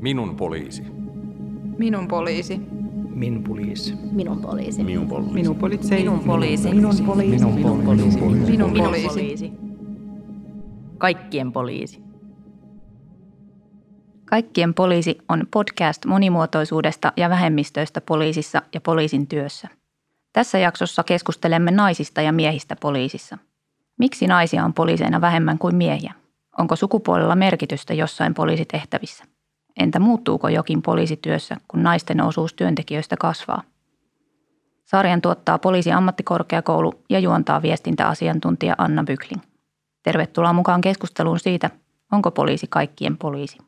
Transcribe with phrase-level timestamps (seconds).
[0.00, 0.82] Minun poliisi.
[1.78, 2.60] Minun poliisi.
[3.14, 3.94] Min poliisi.
[4.12, 4.84] Minun poliisi.
[4.84, 5.32] Minun poliisi.
[5.44, 5.94] Minun poliisi.
[5.94, 6.68] Minun poliisi.
[6.68, 7.44] Minun poliisi.
[7.54, 8.18] Minun poliisi.
[8.20, 9.08] Minun Minun poliisi.
[9.08, 9.52] poliisi.
[10.98, 12.02] Kaikkien poliisi.
[14.24, 19.68] Kaikkien poliisi on podcast monimuotoisuudesta ja vähemmistöistä poliisissa ja poliisin työssä.
[20.32, 23.38] Tässä jaksossa keskustelemme naisista ja miehistä poliisissa.
[23.98, 26.14] Miksi naisia on poliiseina vähemmän kuin miehiä?
[26.58, 29.24] Onko sukupuolella merkitystä jossain poliisitehtävissä?
[29.78, 33.62] Entä muuttuuko jokin poliisityössä, kun naisten osuus työntekijöistä kasvaa?
[34.84, 39.42] Sarjan tuottaa poliisiammattikorkeakoulu ja juontaa viestintäasiantuntija Anna Bykling.
[40.02, 41.70] Tervetuloa mukaan keskusteluun siitä,
[42.12, 43.58] onko poliisi kaikkien poliisi.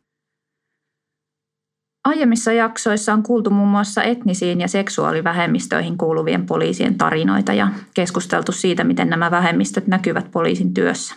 [2.04, 8.84] Aiemmissa jaksoissa on kuultu muun muassa etnisiin ja seksuaalivähemmistöihin kuuluvien poliisien tarinoita ja keskusteltu siitä,
[8.84, 11.14] miten nämä vähemmistöt näkyvät poliisin työssä.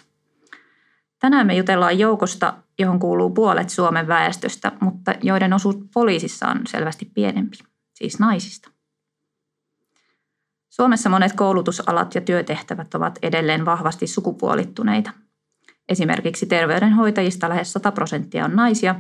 [1.20, 7.12] Tänään me jutellaan joukosta, johon kuuluu puolet Suomen väestöstä, mutta joiden osuus poliisissa on selvästi
[7.14, 7.58] pienempi,
[7.94, 8.70] siis naisista.
[10.70, 15.12] Suomessa monet koulutusalat ja työtehtävät ovat edelleen vahvasti sukupuolittuneita.
[15.90, 18.96] Esimerkiksi terveydenhoitajista lähes 100 prosenttia on naisia,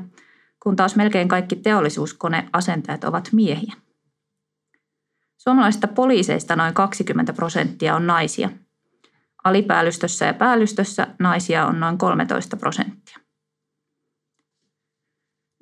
[0.63, 3.73] kun taas melkein kaikki teollisuuskoneasentajat ovat miehiä.
[5.37, 8.49] Suomalaisista poliiseista noin 20 prosenttia on naisia.
[9.43, 13.22] Alipäälystössä ja päällystössä naisia on noin 13 prosenttia.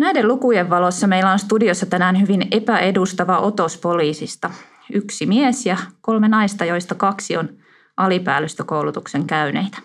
[0.02, 4.52] Näiden lukujen valossa meillä on studiossa tänään hyvin epäedustava otos poliisista.
[4.94, 7.50] Yksi mies ja kolme naista, joista kaksi on
[7.98, 9.78] alipäällistökoulutuksen käyneitä.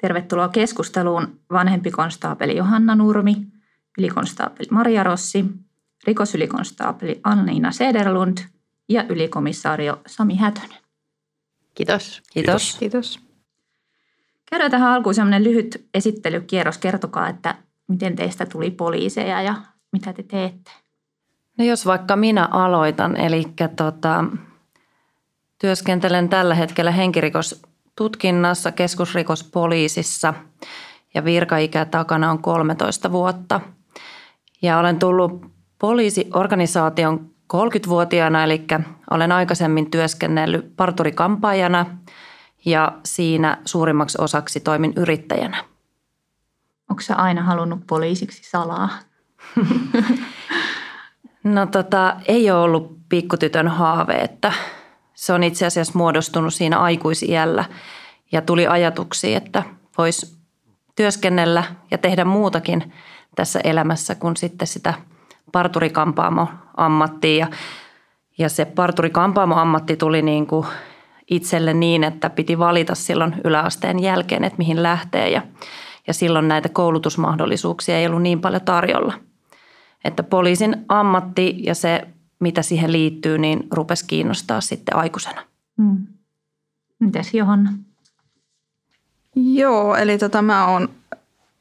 [0.00, 3.36] Tervetuloa keskusteluun vanhempi konstaapeli Johanna Nurmi,
[3.98, 5.44] ylikonstaapeli Maria Rossi,
[6.06, 8.38] rikosylikonstaapeli Anniina Sederlund
[8.88, 10.78] ja ylikomissaario Sami Hätönen.
[11.74, 12.22] Kiitos.
[12.32, 12.76] Kiitos.
[12.78, 13.20] Kiitos.
[14.50, 16.78] Käydään tähän alkuun sellainen lyhyt esittelykierros.
[16.78, 19.54] Kertokaa, että miten teistä tuli poliiseja ja
[19.92, 20.70] mitä te teette.
[21.58, 23.44] No jos vaikka minä aloitan, eli
[23.76, 24.24] tota,
[25.58, 30.34] työskentelen tällä hetkellä henkirikostutkinnassa keskusrikospoliisissa
[31.14, 33.60] ja virkaikä takana on 13 vuotta.
[34.62, 35.46] Ja olen tullut
[35.78, 38.64] poliisiorganisaation 30-vuotiaana, eli
[39.10, 41.86] olen aikaisemmin työskennellyt parturikampaajana
[42.64, 45.64] ja siinä suurimmaksi osaksi toimin yrittäjänä.
[46.88, 48.88] Onko sä aina halunnut poliisiksi salaa?
[51.44, 54.52] No tota, ei ole ollut pikkutytön haave, että
[55.14, 57.64] se on itse asiassa muodostunut siinä aikuisiällä
[58.32, 59.62] ja tuli ajatuksia, että
[59.98, 60.38] voisi
[60.96, 62.92] työskennellä ja tehdä muutakin
[63.36, 64.94] tässä elämässä kuin sitten sitä
[65.52, 67.38] parturikampaamo-ammattia.
[67.38, 67.46] Ja,
[68.38, 70.66] ja se parturikampaamo-ammatti tuli niin kuin
[71.30, 75.42] itselle niin, että piti valita silloin yläasteen jälkeen, että mihin lähtee ja,
[76.08, 79.14] ja silloin näitä koulutusmahdollisuuksia ei ollut niin paljon tarjolla–
[80.04, 82.08] että poliisin ammatti ja se,
[82.40, 85.42] mitä siihen liittyy, niin rupesi kiinnostaa sitten aikuisena.
[85.82, 86.06] Hmm.
[86.98, 87.72] Mites Johanna?
[89.36, 90.88] Joo, eli tota, mä oon,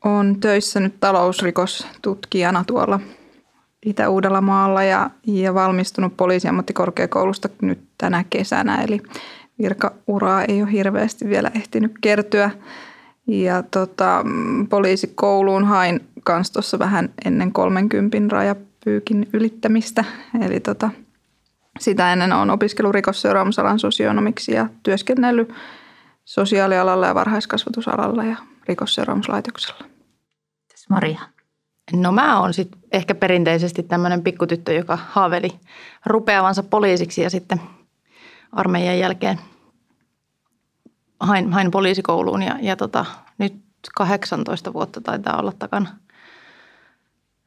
[0.06, 3.00] oon töissä nyt talousrikostutkijana tuolla
[3.86, 8.84] Itä-Uudellamaalla ja, ja valmistunut poliisiammattikorkeakoulusta nyt tänä kesänä.
[8.84, 9.02] Eli
[9.62, 12.52] virkauraa ei ole hirveästi vielä ehtinyt kertyä.
[13.28, 14.26] Ja tota,
[14.70, 20.04] poliisikouluun hain kanssa tuossa vähän ennen 30 rajapyykin ylittämistä.
[20.46, 20.90] Eli tota,
[21.80, 25.54] sitä ennen olen opiskellut rikosseuraamusalan sosionomiksi ja työskennellyt
[26.26, 28.36] sosiaalialalla ja varhaiskasvatusalalla ja
[28.68, 29.86] rikosseuraamuslaitoksella.
[30.90, 31.20] Maria?
[31.94, 35.50] No mä oon sitten ehkä perinteisesti tämmöinen pikkutyttö, joka haaveli
[36.06, 37.62] rupeavansa poliisiksi ja sitten
[38.52, 39.40] armeijan jälkeen
[41.20, 43.06] hain, hain poliisikouluun ja, ja tota,
[43.38, 43.56] nyt
[43.96, 45.90] 18 vuotta taitaa olla takana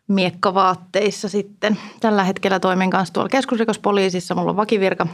[0.08, 1.78] miekkavaatteissa sitten.
[2.00, 4.34] Tällä hetkellä toimin kanssa tuolla keskusrikospoliisissa.
[4.34, 5.06] Mulla on vakivirka,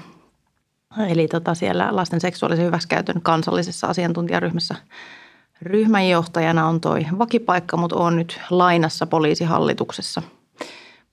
[1.08, 4.74] eli tota siellä lasten seksuaalisen hyväksikäytön kansallisessa asiantuntijaryhmässä
[5.62, 10.22] ryhmänjohtajana on toi vakipaikka, mutta on nyt lainassa poliisihallituksessa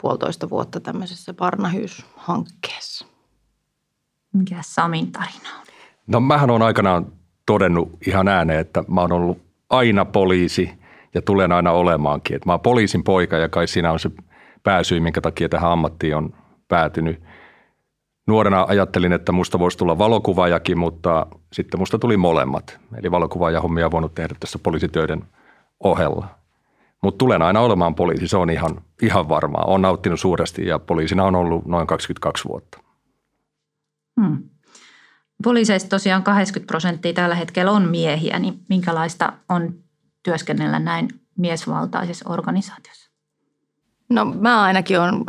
[0.02, 3.06] puolitoista vuotta tämmöisessä Parnahyys-hankkeessa.
[4.34, 5.66] Mikä Samin tarina on?
[6.08, 7.12] No mähän on aikanaan
[7.46, 9.38] todennut ihan ääneen, että mä oon ollut
[9.70, 10.72] aina poliisi
[11.14, 12.36] ja tulen aina olemaankin.
[12.36, 14.12] Että mä oon poliisin poika ja kai siinä on se
[14.64, 16.34] pääsy, minkä takia tähän ammattiin on
[16.68, 17.24] päätynyt.
[18.28, 22.80] Nuorena ajattelin, että musta voisi tulla valokuvaajakin, mutta sitten musta tuli molemmat.
[22.98, 25.24] Eli valokuvaajahommia on voinut tehdä tässä poliisitöiden
[25.84, 26.28] ohella.
[27.04, 29.64] Mutta tulen aina olemaan poliisi, se on ihan, ihan varmaa.
[29.68, 32.78] Olen nauttinut suuresti ja poliisina on ollut noin 22 vuotta.
[34.22, 34.50] Hmm.
[35.44, 39.74] Poliiseista tosiaan 80 prosenttia tällä hetkellä on miehiä, niin minkälaista on
[40.24, 41.08] työskennellä näin
[41.38, 43.12] miesvaltaisessa organisaatiossa?
[44.10, 45.24] No mä ainakin olen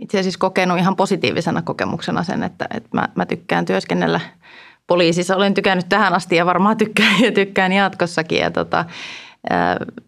[0.00, 4.20] itse asiassa kokenut ihan positiivisena kokemuksena sen, että, että mä, mä tykkään työskennellä
[4.86, 5.36] poliisissa.
[5.36, 8.38] Olen tykännyt tähän asti ja varmaan tykkään ja tykkään jatkossakin.
[8.38, 8.84] Ja tota,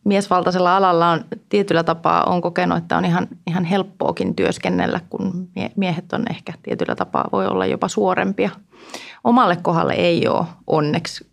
[0.04, 6.12] miesvaltaisella alalla on tietyllä tapaa on kokenut, että on ihan, ihan helppoakin työskennellä, kun miehet
[6.12, 8.50] on ehkä tietyllä tapaa voi olla jopa suorempia.
[9.25, 11.26] Omalle kohdalle ei ole onneksi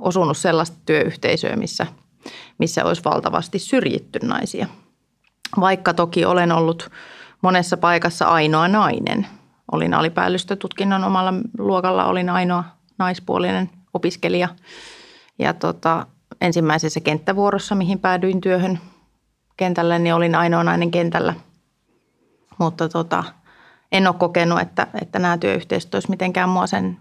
[0.00, 1.86] osunut sellaista työyhteisöä, missä,
[2.58, 4.66] missä olisi valtavasti syrjitty naisia.
[5.60, 6.90] Vaikka toki olen ollut
[7.42, 9.26] monessa paikassa ainoa nainen.
[9.72, 12.64] Olin alipäällistötutkinnon omalla luokalla, olin ainoa
[12.98, 14.48] naispuolinen opiskelija.
[15.38, 16.06] Ja tota,
[16.40, 18.80] ensimmäisessä kenttävuorossa, mihin päädyin työhön
[19.56, 21.34] kentälle, niin olin ainoa nainen kentällä.
[22.58, 23.24] Mutta tota,
[23.92, 26.98] en ole kokenut, että, että nämä työyhteisöt olisi mitenkään mua sen,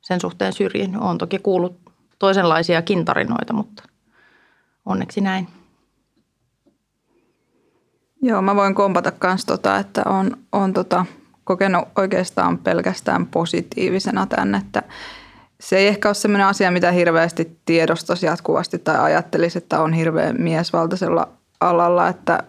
[0.00, 1.00] sen suhteen syrjinyt.
[1.00, 1.80] Olen toki kuullut
[2.18, 3.82] toisenlaisiakin tarinoita, mutta
[4.86, 5.48] onneksi näin.
[8.22, 11.06] Joo, mä voin kompata myös tota, että on, on tota,
[11.44, 14.82] kokenut oikeastaan pelkästään positiivisena tämän, että
[15.60, 20.36] se ei ehkä ole sellainen asia, mitä hirveästi tiedostaisi jatkuvasti tai ajattelisi, että on hirveän
[20.38, 21.28] miesvaltaisella
[21.60, 22.42] alalla, että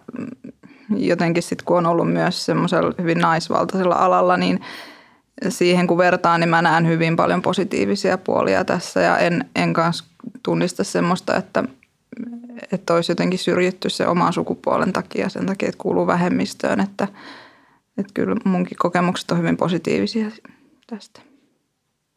[0.96, 4.60] jotenkin sitten kun on ollut myös semmoisella hyvin naisvaltaisella alalla, niin
[5.48, 10.04] siihen kun vertaan, niin mä näen hyvin paljon positiivisia puolia tässä ja en, en kanssa
[10.42, 11.64] tunnista semmoista, että,
[12.72, 17.08] että olisi jotenkin syrjitty se oman sukupuolen takia sen takia, että kuuluu vähemmistöön, että,
[17.98, 20.30] että kyllä munkin kokemukset on hyvin positiivisia
[20.86, 21.31] tästä.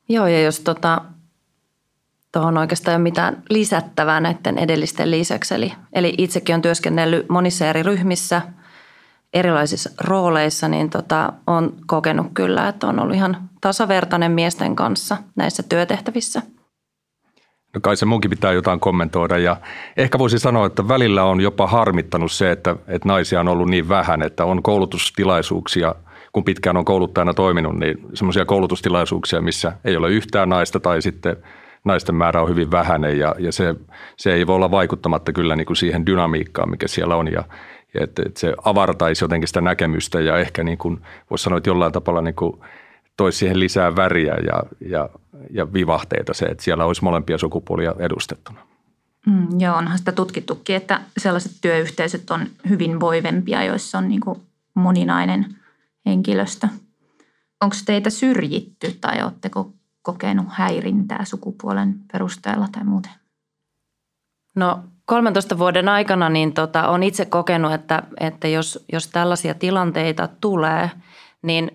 [0.09, 1.01] Joo, ja jos tota,
[2.31, 5.55] tuohon oikeastaan ei ole mitään lisättävää näiden edellisten lisäksi.
[5.55, 8.41] Eli, eli itsekin on työskennellyt monissa eri ryhmissä,
[9.33, 15.63] erilaisissa rooleissa, niin tota, on kokenut kyllä, että on ollut ihan tasavertainen miesten kanssa näissä
[15.63, 16.41] työtehtävissä.
[17.73, 19.57] No kai se munkin pitää jotain kommentoida ja
[19.97, 23.89] ehkä voisi sanoa, että välillä on jopa harmittanut se, että, että naisia on ollut niin
[23.89, 25.95] vähän, että on koulutustilaisuuksia–
[26.35, 31.37] kun pitkään on kouluttajana toiminut, niin semmoisia koulutustilaisuuksia, missä ei ole yhtään naista tai sitten
[31.83, 33.75] naisten määrä on hyvin vähäinen ja, ja se,
[34.17, 37.43] se ei voi olla vaikuttamatta kyllä niin kuin siihen dynamiikkaan, mikä siellä on ja,
[37.93, 41.69] ja että, että se avartaisi jotenkin sitä näkemystä ja ehkä niin kuin voisi sanoa, että
[41.69, 42.59] jollain tavalla niin kuin
[43.17, 45.09] toisi siihen lisää väriä ja, ja,
[45.49, 48.59] ja vivahteita se, että siellä olisi molempia sukupuolia edustettuna.
[49.25, 54.39] Mm, joo, onhan sitä tutkittukin, että sellaiset työyhteisöt on hyvin voivempia, joissa on niin kuin
[54.73, 55.45] moninainen–
[56.05, 56.67] henkilöstö.
[57.61, 63.11] Onko teitä syrjitty tai oletteko kokenut häirintää sukupuolen perusteella tai muuten?
[64.55, 70.29] No 13 vuoden aikana niin tota, on itse kokenut, että, että jos, jos tällaisia tilanteita
[70.41, 70.91] tulee,
[71.41, 71.71] niin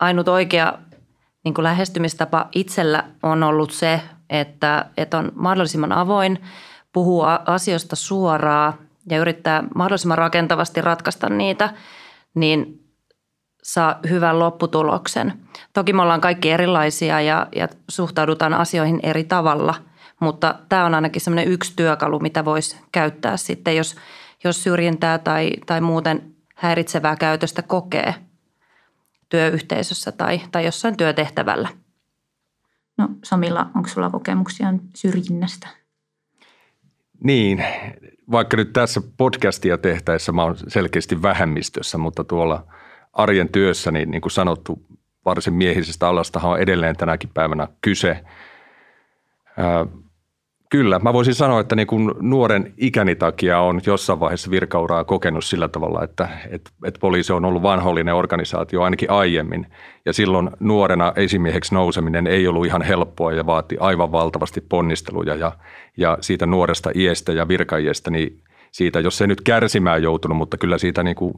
[0.00, 0.78] ainut oikea
[1.44, 4.00] niin kuin lähestymistapa itsellä on ollut se,
[4.30, 6.42] että, että on mahdollisimman avoin,
[6.92, 8.74] puhua asioista suoraan
[9.10, 11.70] ja yrittää mahdollisimman rakentavasti ratkaista niitä–
[12.36, 12.86] niin
[13.62, 15.32] saa hyvän lopputuloksen.
[15.72, 19.74] Toki me ollaan kaikki erilaisia ja, ja suhtaudutaan asioihin eri tavalla,
[20.20, 23.96] mutta tämä on ainakin semmoinen yksi työkalu, mitä voisi käyttää sitten, jos,
[24.44, 28.14] jos syrjintää tai, tai muuten häiritsevää käytöstä kokee
[29.28, 31.68] työyhteisössä tai, tai jossain työtehtävällä.
[32.98, 35.68] No Samilla, onko sulla kokemuksia syrjinnästä?
[37.24, 37.64] Niin,
[38.30, 42.66] vaikka nyt tässä podcastia tehtäessä mä oon selkeästi vähemmistössä, mutta tuolla
[43.12, 44.82] arjen työssä, niin, niin kuin sanottu,
[45.24, 48.24] varsin miehisestä alastahan on edelleen tänäkin päivänä kyse.
[50.70, 55.44] Kyllä, mä voisin sanoa, että niin kuin nuoren ikäni takia on jossain vaiheessa virkauraa kokenut
[55.44, 59.66] sillä tavalla, että, että, että poliisi on ollut vanhollinen organisaatio ainakin aiemmin.
[60.04, 65.34] Ja silloin nuorena esimieheksi nouseminen ei ollut ihan helppoa ja vaati aivan valtavasti ponnisteluja.
[65.34, 65.52] Ja,
[65.96, 68.42] ja siitä nuoresta iestä ja virkaiesta, niin
[68.72, 71.34] siitä, jos se nyt kärsimään joutunut, mutta kyllä siitä niin kuin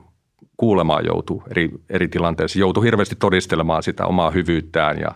[0.57, 2.59] kuulemaan joutuu eri, eri tilanteissa.
[2.59, 5.11] Joutuu hirveästi todistelemaan sitä omaa hyvyyttään ja,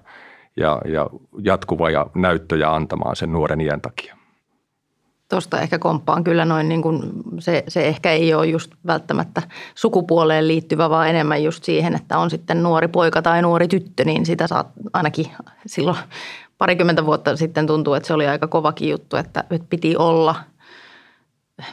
[0.57, 1.07] ja, ja
[1.43, 4.17] jatkuva ja näyttöjä antamaan sen nuoren iän takia.
[5.29, 7.03] Tuosta ehkä komppaan kyllä noin, niin kuin
[7.39, 9.43] se, se ehkä ei ole just välttämättä
[9.75, 14.27] sukupuoleen liittyvä, vaan enemmän just siihen, että on sitten nuori poika tai nuori tyttö, niin
[14.27, 15.27] sitä saa ainakin
[15.67, 15.97] silloin
[16.59, 20.35] parikymmentä vuotta sitten tuntuu, että se oli aika kovakin juttu, että, että piti olla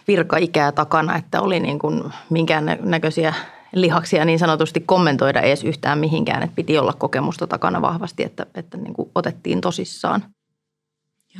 [0.07, 3.33] virkaikää takana, että oli niin kuin minkään näköisiä
[3.73, 8.77] lihaksia niin sanotusti kommentoida edes yhtään mihinkään, että piti olla kokemusta takana vahvasti, että, että
[8.77, 10.23] niin kuin otettiin tosissaan.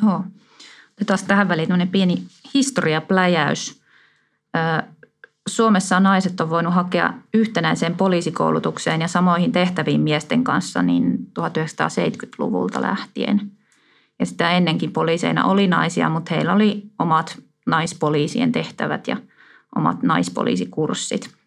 [0.04, 0.24] Joo.
[0.92, 3.82] Otetaan tähän väliin pieni historiapläjäys.
[5.48, 13.52] Suomessa naiset on voinut hakea yhtenäiseen poliisikoulutukseen ja samoihin tehtäviin miesten kanssa niin 1970-luvulta lähtien.
[14.20, 19.18] Ja sitä ennenkin poliiseina oli naisia, mutta heillä oli omat naispoliisien tehtävät ja
[19.76, 21.39] omat naispoliisikurssit.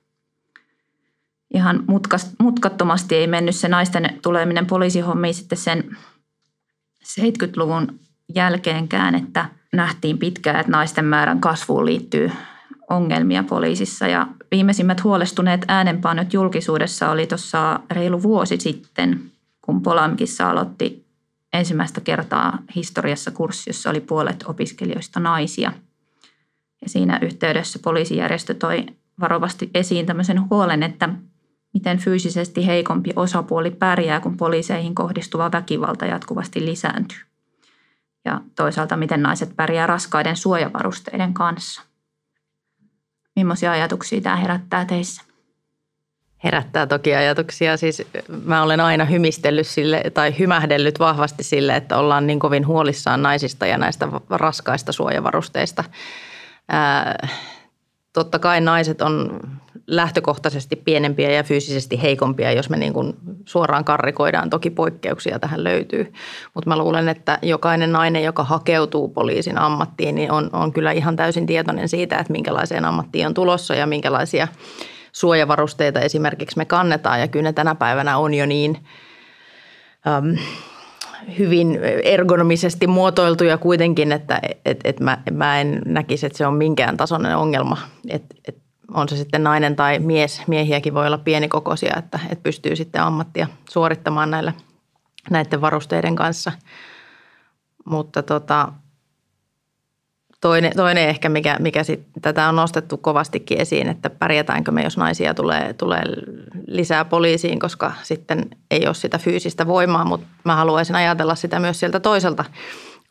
[1.54, 1.84] Ihan
[2.38, 5.96] mutkattomasti ei mennyt se naisten tuleminen poliisihommiin sitten sen
[7.04, 8.00] 70-luvun
[8.34, 12.32] jälkeenkään, että nähtiin pitkään, että naisten määrän kasvuun liittyy
[12.90, 14.06] ongelmia poliisissa.
[14.06, 19.20] Ja viimeisimmät huolestuneet äänenpainot julkisuudessa oli tuossa reilu vuosi sitten,
[19.62, 21.06] kun Polamkissa aloitti
[21.52, 25.72] ensimmäistä kertaa historiassa kurssi, jossa oli puolet opiskelijoista naisia.
[26.82, 28.86] Ja siinä yhteydessä poliisijärjestö toi
[29.20, 31.08] varovasti esiin tämmöisen huolen, että
[31.74, 37.18] miten fyysisesti heikompi osapuoli pärjää, kun poliiseihin kohdistuva väkivalta jatkuvasti lisääntyy.
[38.24, 41.82] Ja toisaalta, miten naiset pärjää raskaiden suojavarusteiden kanssa.
[43.36, 45.22] Millaisia ajatuksia tämä herättää teissä?
[46.44, 47.76] Herättää toki ajatuksia.
[47.76, 48.02] Siis
[48.44, 53.66] mä olen aina hymistellyt sille tai hymähdellyt vahvasti sille, että ollaan niin kovin huolissaan naisista
[53.66, 55.84] ja näistä raskaista suojavarusteista.
[56.68, 57.28] Ää,
[58.12, 59.40] totta kai naiset on
[59.86, 64.50] lähtökohtaisesti pienempiä ja fyysisesti heikompia, jos me niin kuin suoraan karrikoidaan.
[64.50, 66.12] Toki poikkeuksia tähän löytyy,
[66.54, 71.16] mutta mä luulen, että jokainen nainen, joka hakeutuu poliisin ammattiin, niin on, on kyllä ihan
[71.16, 74.48] täysin tietoinen siitä, että minkälaiseen ammattiin on tulossa ja minkälaisia
[75.12, 77.20] suojavarusteita esimerkiksi me kannetaan.
[77.20, 78.78] Ja kyllä ne tänä päivänä on jo niin
[80.06, 80.36] äm,
[81.38, 86.96] hyvin ergonomisesti muotoiltuja kuitenkin, että et, et mä, mä en näkisi, että se on minkään
[86.96, 87.78] tasoinen ongelma.
[88.08, 88.61] Et, et
[88.94, 93.46] on se sitten nainen tai mies, miehiäkin voi olla pienikokoisia, että, että pystyy sitten ammattia
[93.70, 94.52] suorittamaan näillä,
[95.30, 96.52] näiden varusteiden kanssa.
[97.84, 98.72] Mutta tota,
[100.40, 104.96] toinen, toinen ehkä, mikä, mikä sit, tätä on nostettu kovastikin esiin, että pärjätäänkö me, jos
[104.96, 106.02] naisia tulee, tulee
[106.66, 111.80] lisää poliisiin, koska sitten ei ole sitä fyysistä voimaa, mutta mä haluaisin ajatella sitä myös
[111.80, 112.44] sieltä toiselta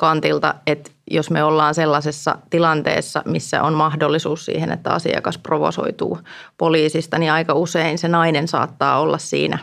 [0.01, 6.19] kantilta, että jos me ollaan sellaisessa tilanteessa, missä on mahdollisuus siihen, että asiakas provosoituu
[6.57, 9.59] poliisista, niin aika usein se nainen saattaa olla siinä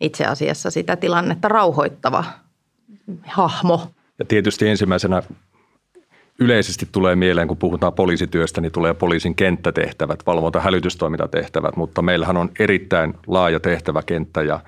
[0.00, 2.24] itse asiassa sitä tilannetta rauhoittava
[3.26, 3.92] hahmo.
[4.18, 5.22] Ja tietysti ensimmäisenä
[6.38, 12.50] yleisesti tulee mieleen, kun puhutaan poliisityöstä, niin tulee poliisin kenttätehtävät, valvonta- hälytystoimintatehtävät, mutta meillähän on
[12.58, 14.60] erittäin laaja tehtäväkenttä ja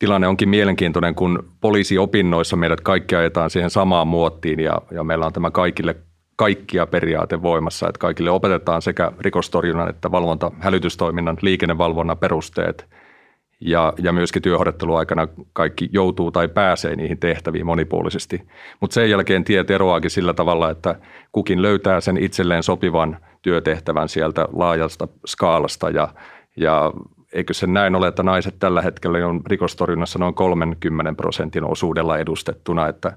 [0.00, 5.32] tilanne onkin mielenkiintoinen, kun poliisiopinnoissa meidät kaikki ajetaan siihen samaan muottiin ja, ja meillä on
[5.32, 5.96] tämä kaikille
[6.36, 12.86] kaikkia periaate voimassa, että kaikille opetetaan sekä rikostorjunnan että valvonta, hälytystoiminnan, liikennevalvonnan perusteet
[13.60, 18.42] ja, ja myöskin työharjoitteluaikana kaikki joutuu tai pääsee niihin tehtäviin monipuolisesti.
[18.80, 20.94] Mutta sen jälkeen tiet eroaakin sillä tavalla, että
[21.32, 26.08] kukin löytää sen itselleen sopivan työtehtävän sieltä laajasta skaalasta ja,
[26.56, 26.92] ja
[27.32, 32.88] eikö se näin ole, että naiset tällä hetkellä on rikostorjunnassa noin 30 prosentin osuudella edustettuna,
[32.88, 33.16] että,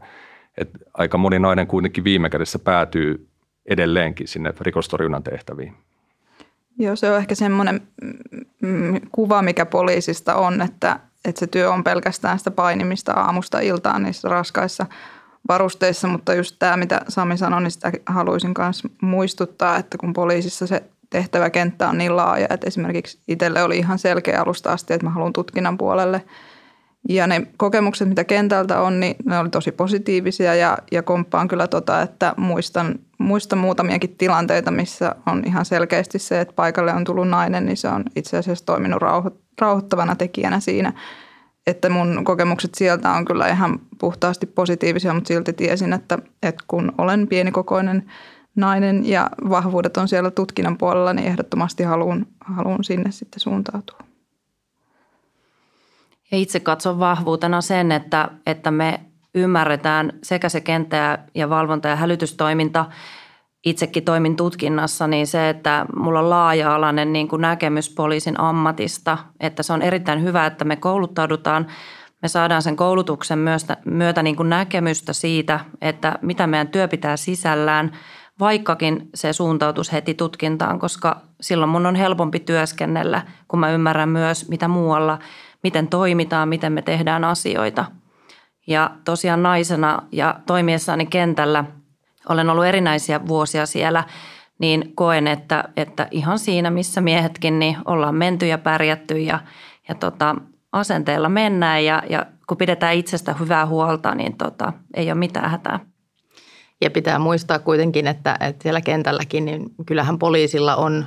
[0.58, 3.28] että aika moni nainen kuitenkin viime kädessä päätyy
[3.66, 5.74] edelleenkin sinne rikostorjunnan tehtäviin.
[6.80, 7.82] Joo, se on ehkä semmoinen
[8.62, 14.04] mm, kuva, mikä poliisista on, että, että se työ on pelkästään sitä painimista aamusta iltaan
[14.04, 14.86] niissä raskaissa
[15.48, 20.68] varusteissa, mutta just tämä, mitä Sami sanoi, niin sitä haluaisin myös muistuttaa, että kun poliisissa
[20.68, 25.10] se tehtäväkenttä on niin laaja, että esimerkiksi itselle oli ihan selkeä alusta asti, että mä
[25.10, 26.24] haluan tutkinnan puolelle.
[27.10, 31.68] Ja ne kokemukset, mitä kentältä on, niin ne oli tosi positiivisia ja, ja komppaan kyllä
[31.68, 37.30] tota, että muistan, muistan muutamiakin tilanteita, missä on ihan selkeästi se, että paikalle on tullut
[37.30, 39.02] nainen, niin se on itse asiassa toiminut
[39.62, 40.94] rauhoittavana tekijänä siinä.
[41.68, 46.92] Että mun kokemukset sieltä on kyllä ihan puhtaasti positiivisia, mutta silti tiesin, että, että kun
[46.98, 48.04] olen pienikokoinen–
[48.56, 54.00] nainen ja vahvuudet on siellä tutkinnan puolella, niin ehdottomasti haluan, haluan sinne sitten suuntautua.
[56.32, 59.00] Ja itse katson vahvuutena sen, että, että me
[59.36, 62.86] ymmärretään sekä se kenttä ja valvonta ja hälytystoiminta,
[63.66, 69.64] itsekin toimin tutkinnassa, niin se, että mulla on laaja-alainen niin kuin näkemys poliisin ammatista, että
[69.64, 71.68] se on erittäin hyvä, että me kouluttaudutaan,
[72.22, 77.18] me saadaan sen koulutuksen myötä, myötä niin kuin näkemystä siitä, että mitä meidän työ pitää
[77.18, 77.92] sisällään–
[78.44, 84.50] vaikkakin se suuntautus heti tutkintaan, koska silloin mun on helpompi työskennellä, kun mä ymmärrän myös,
[84.50, 85.20] mitä muualla,
[85.64, 87.86] miten toimitaan, miten me tehdään asioita.
[88.68, 91.66] Ja tosiaan naisena ja toimiessani kentällä,
[92.30, 94.04] olen ollut erinäisiä vuosia siellä,
[94.60, 99.40] niin koen, että, että ihan siinä, missä miehetkin, niin ollaan menty ja pärjätty ja,
[99.90, 100.36] ja tota,
[100.72, 105.93] asenteella mennään ja, ja kun pidetään itsestä hyvää huolta, niin tota, ei ole mitään hätää.
[106.84, 111.06] Ja pitää muistaa kuitenkin, että, että siellä kentälläkin, niin kyllähän poliisilla on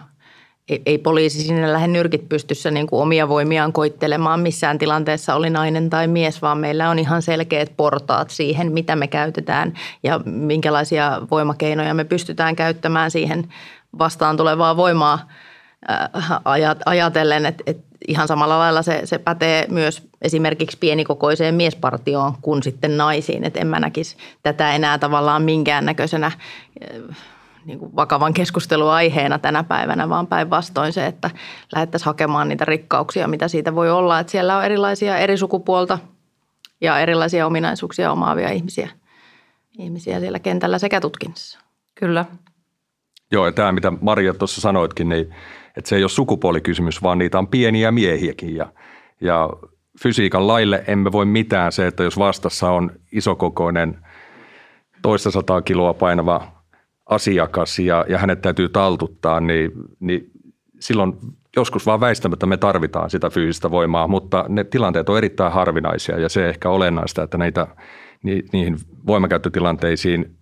[0.68, 4.40] ei, ei poliisi sinne lähde nyrkit pystyssä niin kuin omia voimiaan koittelemaan.
[4.40, 9.06] Missään tilanteessa oli nainen tai mies, vaan meillä on ihan selkeät portaat siihen, mitä me
[9.06, 13.52] käytetään ja minkälaisia voimakeinoja me pystytään käyttämään siihen
[13.98, 15.28] vastaan tulevaa voimaa
[15.90, 16.10] äh,
[16.86, 22.96] ajatellen, että, että ihan samalla lailla se, se pätee myös esimerkiksi pienikokoiseen miespartioon kuin sitten
[22.96, 23.44] naisiin.
[23.44, 27.16] Että en mä näkisi tätä enää tavallaan minkäännäköisenä äh,
[27.64, 31.30] niin kuin vakavan keskustelun aiheena tänä päivänä, vaan päinvastoin se, että
[31.74, 34.20] lähdettäisiin hakemaan niitä rikkauksia, mitä siitä voi olla.
[34.20, 35.98] Että siellä on erilaisia eri sukupuolta
[36.80, 38.88] ja erilaisia ominaisuuksia omaavia ihmisiä,
[39.78, 41.58] ihmisiä siellä kentällä sekä tutkinnassa.
[41.94, 42.24] Kyllä.
[43.32, 45.34] Joo, ja tämä mitä Maria tuossa sanoitkin, niin
[45.76, 48.56] että se ei ole sukupuolikysymys, vaan niitä on pieniä miehiäkin.
[48.56, 48.72] Ja,
[49.20, 49.50] ja
[50.02, 53.98] fysiikan laille emme voi mitään se, että jos vastassa on isokokoinen
[55.02, 56.52] toista sataa kiloa painava
[57.06, 60.30] asiakas ja, ja hänet täytyy taltuttaa, niin, niin
[60.80, 61.12] silloin
[61.56, 66.28] joskus vaan väistämättä me tarvitaan sitä fyysistä voimaa, mutta ne tilanteet on erittäin harvinaisia ja
[66.28, 67.66] se ehkä olennaista, että näitä,
[68.22, 70.35] niihin voimakäyttötilanteisiin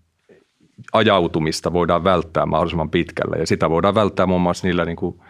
[0.92, 5.20] ajautumista voidaan välttää mahdollisimman pitkälle ja sitä voidaan välttää muun muassa niillä niin kuin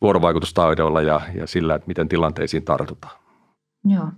[0.00, 3.20] vuorovaikutustaidoilla ja, ja sillä, että miten tilanteisiin tartutaan.
[3.84, 4.08] Joo.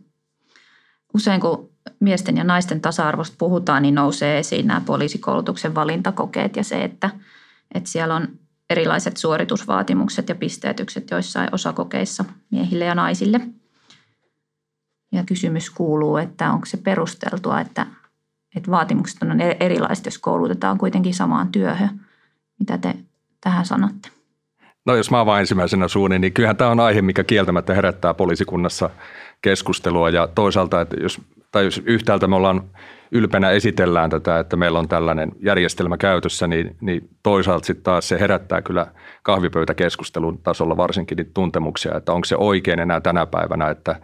[1.15, 6.85] Usein kun miesten ja naisten tasa-arvosta puhutaan, niin nousee esiin nämä poliisikoulutuksen valintakokeet ja se,
[6.85, 7.11] että,
[7.75, 8.29] että siellä on
[8.71, 13.41] erilaiset suoritusvaatimukset ja pisteytykset joissain osakokeissa miehille ja naisille.
[15.13, 17.87] Ja kysymys kuuluu, että onko se perusteltua, että,
[18.57, 22.01] että vaatimukset on erilaiset, jos koulutetaan kuitenkin samaan työhön.
[22.59, 22.95] Mitä te
[23.41, 24.09] tähän sanotte?
[24.87, 28.91] No jos mä vaan ensimmäisenä suuni, niin kyllähän tämä on aihe, mikä kieltämättä herättää poliisikunnassa
[29.43, 31.21] keskustelua ja toisaalta, että jos
[31.53, 32.63] tai jos yhtäältä me ollaan
[33.13, 38.21] ylpeänä esitellään tätä, että meillä on tällainen järjestelmä käytössä, niin, niin toisaalta sitten taas se
[38.21, 38.87] herättää kyllä
[39.23, 43.97] kahvipöytäkeskustelun tasolla varsinkin niitä tuntemuksia, että onko se oikein enää tänä päivänä, että,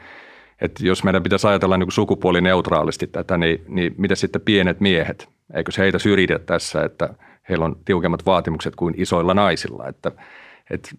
[0.61, 5.73] että jos meidän pitäisi ajatella niin sukupuolineutraalisti tätä, niin, niin mitä sitten pienet miehet, eikö
[5.73, 7.15] se heitä syrjitä tässä, että
[7.49, 10.13] heillä on tiukemmat vaatimukset kuin isoilla naisilla, että,
[10.71, 10.91] että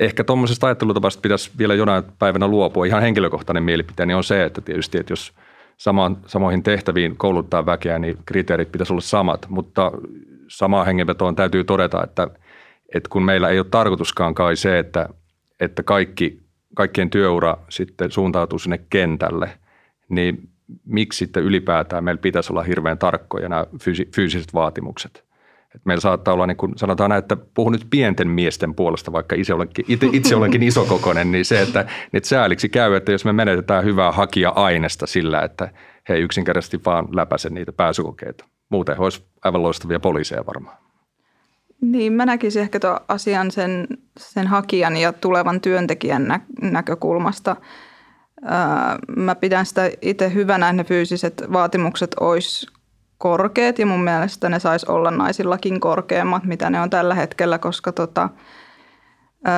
[0.00, 2.86] ehkä tuommoisesta ajattelutavasta pitäisi vielä jonain päivänä luopua.
[2.86, 5.32] Ihan henkilökohtainen mielipiteeni on se, että tietysti, että jos–
[5.76, 9.46] samaan, samoihin tehtäviin kouluttaa väkeä, niin kriteerit pitäisi olla samat.
[9.48, 9.92] Mutta
[10.48, 12.28] samaan hengenvetoon täytyy todeta, että,
[12.94, 15.08] että kun meillä ei ole tarkoituskaan kai se, että,
[15.60, 16.45] että kaikki,
[16.76, 19.58] kaikkien työura sitten suuntautuu sinne kentälle,
[20.08, 20.48] niin
[20.84, 23.66] miksi sitten ylipäätään meillä pitäisi olla hirveän tarkkoja nämä
[24.14, 25.24] fyysiset vaatimukset?
[25.74, 29.36] Et meillä saattaa olla, niin kuin sanotaan näin, että puhun nyt pienten miesten puolesta, vaikka
[29.36, 33.32] itse olenkin, itse, itse olenkin isokokoinen, niin se, että, että sääliksi käy, että jos me
[33.32, 35.68] menetetään hyvää hakija-ainesta sillä, että
[36.08, 38.44] he yksinkertaisesti vaan läpäise niitä pääsykokeita.
[38.68, 40.85] Muuten olisi aivan loistavia poliiseja varmaan.
[41.80, 43.86] Niin, mä näkisin ehkä tuon asian sen,
[44.18, 47.56] sen hakijan ja tulevan työntekijän nä- näkökulmasta.
[48.44, 52.66] Öö, mä pidän sitä itse hyvänä, että ne fyysiset vaatimukset olisi
[53.18, 57.92] korkeat ja mun mielestä ne sais olla naisillakin korkeammat, mitä ne on tällä hetkellä, koska
[57.92, 58.28] tota,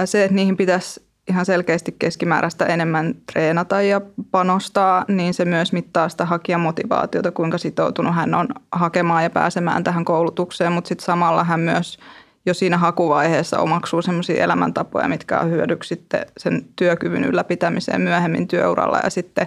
[0.04, 6.08] se, että niihin pitäisi ihan selkeästi keskimääräistä enemmän treenata ja panostaa, niin se myös mittaa
[6.08, 11.60] sitä hakijamotivaatiota, kuinka sitoutunut hän on hakemaan ja pääsemään tähän koulutukseen, mutta sitten samalla hän
[11.60, 11.98] myös
[12.46, 19.00] jo siinä hakuvaiheessa omaksuu sellaisia elämäntapoja, mitkä on hyödyksi sitten sen työkyvyn ylläpitämiseen myöhemmin työuralla.
[19.04, 19.46] Ja sitten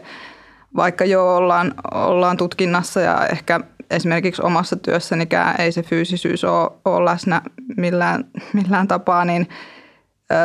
[0.76, 3.60] vaikka jo ollaan, ollaan tutkinnassa ja ehkä
[3.92, 7.42] esimerkiksi omassa työssänikään ei se fyysisyys ole, ole läsnä
[7.78, 9.48] millään, millään tapaa, niin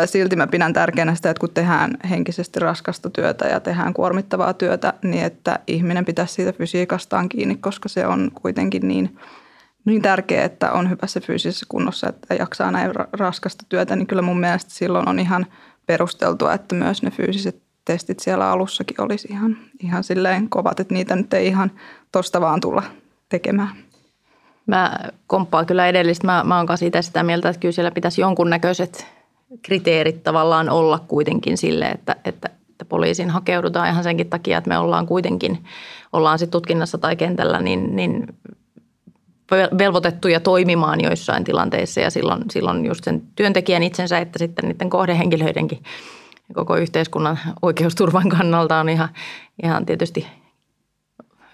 [0.06, 4.92] silti mä pidän tärkeänä sitä, että kun tehdään henkisesti raskasta työtä ja tehdään kuormittavaa työtä,
[5.02, 9.18] niin että ihminen pitäisi siitä fysiikastaan kiinni, koska se on kuitenkin niin,
[9.84, 14.40] niin tärkeää, että on hyvässä fyysisessä kunnossa, että jaksaa näin raskasta työtä, niin kyllä mun
[14.40, 15.46] mielestä silloin on ihan
[15.86, 21.16] perusteltua, että myös ne fyysiset testit siellä alussakin olisi ihan, ihan silleen kovat, että niitä
[21.16, 21.70] nyt ei ihan
[22.12, 22.82] tosta vaan tulla
[23.28, 23.76] tekemään.
[24.66, 26.26] Mä komppaan kyllä edellistä.
[26.26, 29.15] Mä, mä oon kanssa itse sitä mieltä, että kyllä siellä pitäisi jonkunnäköiset
[29.62, 34.78] kriteerit tavallaan olla kuitenkin sille, että, että, että poliisin hakeudutaan ihan senkin takia, että me
[34.78, 35.64] ollaan kuitenkin,
[36.12, 38.26] ollaan sitten tutkinnassa tai kentällä, niin, niin
[39.78, 45.82] velvoitettuja toimimaan joissain tilanteissa ja silloin, silloin just sen työntekijän itsensä, että sitten niiden kohdehenkilöidenkin
[46.54, 49.08] koko yhteiskunnan oikeusturvan kannalta on ihan,
[49.62, 50.26] ihan tietysti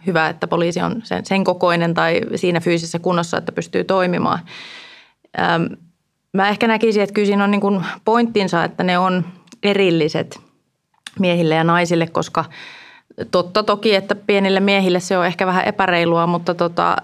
[0.07, 4.39] hyvä, että poliisi on sen, sen kokoinen tai siinä fyysisessä kunnossa, että pystyy toimimaan.
[6.33, 9.25] Mä ehkä näkisin, että kyllä siinä on niin kuin pointtinsa, että ne on
[9.63, 10.41] erilliset
[11.19, 12.45] miehille ja naisille, koska
[13.31, 16.97] totta toki, että pienille miehille se on ehkä vähän epäreilua, mutta tota,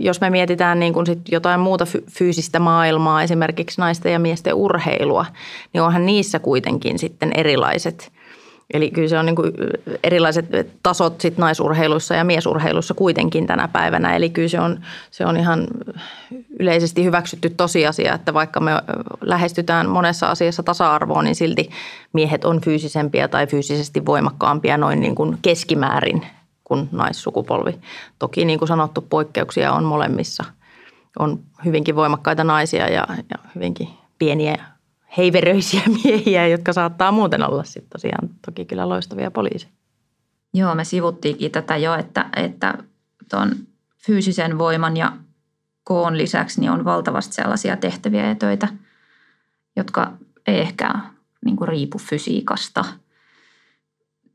[0.00, 5.26] jos me mietitään niin kuin sit jotain muuta fyysistä maailmaa, esimerkiksi naisten ja miesten urheilua,
[5.72, 8.12] niin onhan niissä kuitenkin sitten erilaiset
[8.74, 9.52] Eli kyllä se on niin kuin
[10.04, 10.46] erilaiset
[10.82, 14.16] tasot sit naisurheilussa ja miesurheilussa kuitenkin tänä päivänä.
[14.16, 15.66] Eli kyllä se on, se on ihan
[16.58, 18.70] yleisesti hyväksytty tosiasia, että vaikka me
[19.20, 21.70] lähestytään monessa asiassa tasa-arvoon, niin silti
[22.12, 26.26] miehet on fyysisempiä tai fyysisesti voimakkaampia noin niin kuin keskimäärin
[26.64, 27.78] kuin naissukupolvi.
[28.18, 30.44] Toki niin kuin sanottu, poikkeuksia on molemmissa.
[31.18, 34.64] On hyvinkin voimakkaita naisia ja, ja hyvinkin pieniä
[35.16, 39.72] heiveröisiä miehiä, jotka saattaa muuten olla sitten tosiaan toki kyllä loistavia poliiseja.
[40.54, 42.78] Joo, me sivuttiinkin tätä jo, että, että
[44.06, 45.12] fyysisen voiman ja
[45.84, 48.68] koon lisäksi niin on valtavasti sellaisia tehtäviä ja töitä,
[49.76, 50.12] jotka
[50.46, 50.94] ei ehkä
[51.44, 52.84] niin kuin riipu fysiikasta.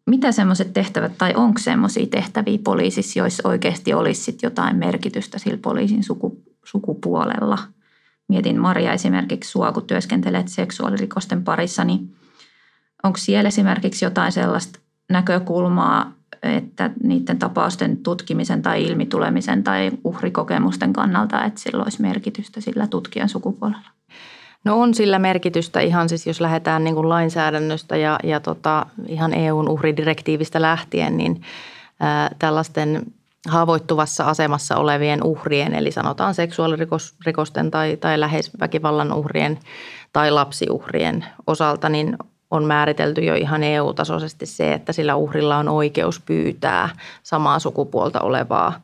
[0.06, 5.58] Mitä semmoiset tehtävät tai onko semmoisia tehtäviä poliisissa, joissa oikeasti olisi sit jotain merkitystä sillä
[5.58, 7.58] poliisin suku, sukupuolella–
[8.28, 12.16] mietin Maria esimerkiksi sua, kun työskentelet seksuaalirikosten parissa, niin
[13.04, 21.44] onko siellä esimerkiksi jotain sellaista näkökulmaa, että niiden tapausten tutkimisen tai ilmitulemisen tai uhrikokemusten kannalta,
[21.44, 23.90] että sillä olisi merkitystä sillä tutkijan sukupuolella?
[24.66, 29.34] No on sillä merkitystä ihan siis, jos lähdetään niin kuin lainsäädännöstä ja, ja tota, ihan
[29.34, 31.42] EUn uhridirektiivistä lähtien, niin
[32.00, 33.02] ää, tällaisten
[33.47, 39.60] haavoittuvassa asemassa olevien uhrien, eli sanotaan seksuaalirikosten tai, tai läheisväkivallan uhrien
[40.13, 42.17] tai lapsiuhrien osalta, niin
[42.51, 46.89] on määritelty jo ihan EU-tasoisesti se, että sillä uhrilla on oikeus pyytää
[47.23, 48.82] samaa sukupuolta olevaa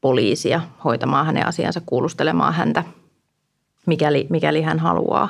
[0.00, 2.84] poliisia hoitamaan hänen asiansa, kuulustelemaan häntä,
[3.86, 5.28] mikäli, mikäli hän haluaa.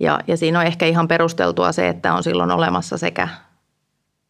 [0.00, 3.28] Ja, ja siinä on ehkä ihan perusteltua se, että on silloin olemassa sekä,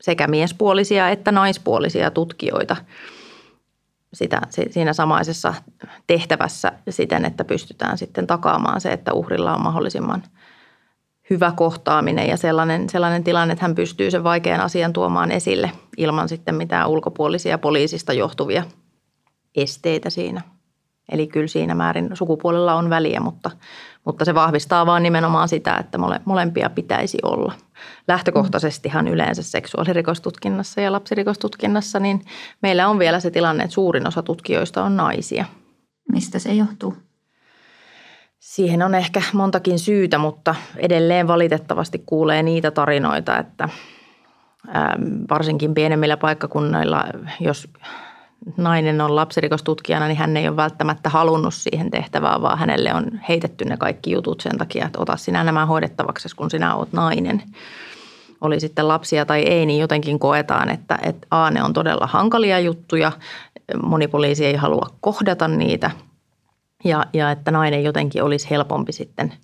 [0.01, 2.77] sekä miespuolisia että naispuolisia tutkijoita–
[4.15, 4.41] sitä,
[4.71, 5.55] siinä samaisessa
[6.07, 10.23] tehtävässä siten, että pystytään sitten takaamaan se, että uhrilla on mahdollisimman
[11.31, 16.29] hyvä kohtaaminen ja sellainen, sellainen tilanne, että hän pystyy sen vaikean asian tuomaan esille ilman
[16.29, 18.63] sitten mitään ulkopuolisia poliisista johtuvia
[19.57, 20.58] esteitä siinä.
[21.09, 23.51] Eli kyllä siinä määrin sukupuolella on väliä, mutta,
[24.05, 27.53] mutta se vahvistaa vaan nimenomaan sitä, että mole, molempia pitäisi olla.
[28.09, 32.25] Lähtökohtaisestihan yleensä seksuaalirikostutkinnassa ja lapsirikostutkinnassa, niin
[32.63, 35.45] meillä on vielä se tilanne, että suurin osa tutkijoista on naisia.
[36.13, 36.97] Mistä se johtuu?
[38.39, 43.69] Siihen on ehkä montakin syytä, mutta edelleen valitettavasti kuulee niitä tarinoita, että
[45.31, 47.05] varsinkin pienemmillä paikkakunnilla,
[47.41, 47.69] jos
[48.57, 53.65] nainen on lapsirikostutkijana, niin hän ei ole välttämättä halunnut siihen tehtävään, vaan hänelle on heitetty
[53.65, 57.43] ne kaikki jutut sen takia, että ota sinä nämä hoidettavaksi, kun sinä olet nainen.
[58.41, 62.61] Oli sitten lapsia tai ei, niin jotenkin koetaan, että, että A, ne on todella hankalia
[62.61, 63.13] juttuja,
[63.83, 65.91] moni poliisi ei halua kohdata niitä
[66.85, 69.33] ja, ja että nainen jotenkin olisi helpompi sitten–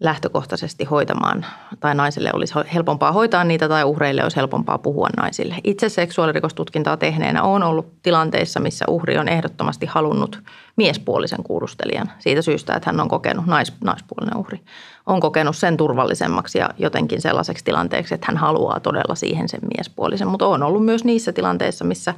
[0.00, 1.46] lähtökohtaisesti hoitamaan
[1.80, 5.54] tai naisille olisi helpompaa hoitaa niitä tai uhreille olisi helpompaa puhua naisille.
[5.64, 10.42] Itse seksuaalirikostutkintaa tehneenä on ollut tilanteissa, missä uhri on ehdottomasti halunnut
[10.76, 14.60] miespuolisen kuulustelijan siitä syystä, että hän on kokenut, nais, naispuolinen uhri,
[15.06, 20.28] on kokenut sen turvallisemmaksi ja jotenkin sellaiseksi tilanteeksi, että hän haluaa todella siihen sen miespuolisen.
[20.28, 22.14] Mutta on ollut myös niissä tilanteissa, missä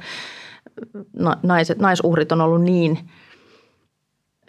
[1.43, 3.09] naiset, naisuhrit on ollut niin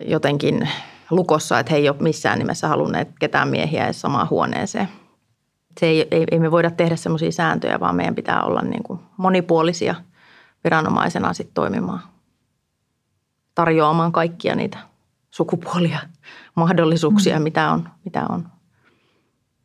[0.00, 0.68] jotenkin–
[1.12, 4.88] lukossa, että he ei ole missään nimessä halunneet ketään miehiä edes samaan huoneeseen.
[5.81, 9.01] Se ei, ei, ei me voida tehdä semmoisia sääntöjä, vaan meidän pitää olla niin kuin
[9.16, 9.94] monipuolisia
[10.64, 12.01] viranomaisena sitten toimimaan,
[13.55, 14.79] tarjoamaan kaikkia niitä
[15.31, 15.98] sukupuolia,
[16.55, 17.42] mahdollisuuksia, mm.
[17.42, 18.48] mitä on, mitä on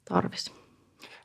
[0.09, 0.53] tarvis.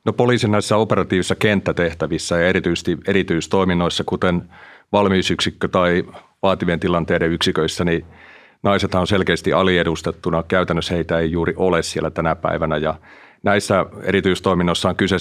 [0.05, 4.49] No poliisin näissä operatiivisissa kenttätehtävissä ja erityisesti erityistoiminnoissa, kuten
[4.91, 6.03] valmiusyksikkö tai
[6.43, 8.05] vaativien tilanteiden yksiköissä, niin–
[8.63, 10.43] naisethan on selkeästi aliedustettuna.
[10.43, 12.95] Käytännössä heitä ei juuri ole siellä tänä päivänä ja
[13.43, 15.15] näissä erityistoiminnoissa on kyse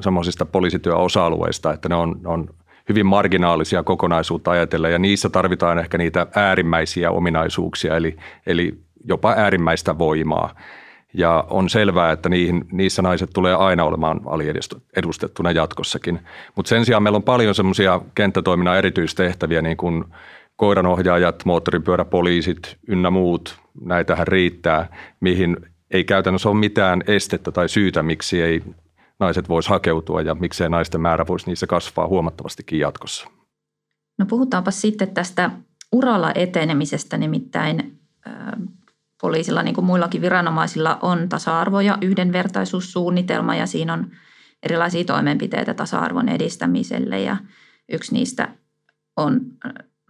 [0.00, 2.48] semmoisista poliisityöosa-alueista, että ne on, on
[2.88, 9.98] hyvin marginaalisia kokonaisuutta ajatellen ja niissä tarvitaan ehkä niitä äärimmäisiä ominaisuuksia eli, eli jopa äärimmäistä
[9.98, 10.54] voimaa.
[11.14, 16.20] Ja on selvää, että niihin, niissä naiset tulee aina olemaan aliedustettuna jatkossakin.
[16.56, 20.04] Mutta sen sijaan meillä on paljon semmoisia kenttätoiminnan erityistehtäviä, niin kuin
[20.60, 25.56] koiranohjaajat, moottoripyöräpoliisit ynnä muut, näitähän riittää, mihin
[25.90, 28.62] ei käytännössä ole mitään estettä tai syytä, miksi ei
[29.18, 33.28] naiset voisi hakeutua ja miksei naisten määrä voisi niissä kasvaa huomattavastikin jatkossa.
[34.18, 35.50] No puhutaanpa sitten tästä
[35.92, 37.98] uralla etenemisestä, nimittäin
[39.20, 44.10] poliisilla niin kuin muillakin viranomaisilla on tasa-arvo- ja yhdenvertaisuussuunnitelma ja siinä on
[44.62, 47.20] erilaisia toimenpiteitä tasa-arvon edistämiselle.
[47.20, 47.36] Ja
[47.92, 48.48] yksi niistä
[49.16, 49.40] on